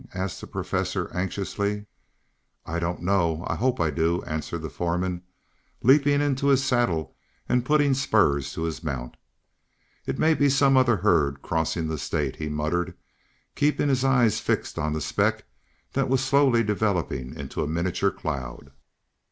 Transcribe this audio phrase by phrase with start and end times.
[0.15, 1.85] asked the Professor anxiously.
[2.65, 3.43] "I don't know.
[3.45, 5.21] I hope I do," answered the foreman,
[5.83, 7.15] leaping into his saddle
[7.47, 9.15] and putting spurs to his mount.
[10.07, 12.97] "It may be some other herd crossing the state," he muttered,
[13.53, 15.43] keeping his eyes fixed on the speck
[15.93, 18.71] that was slowly developing into a miniature cloud.